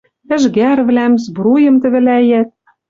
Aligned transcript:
Ӹжгӓрвлӓм, 0.35 1.13
сбруйым 1.23 1.75
тӹвӹлӓят 1.81 2.49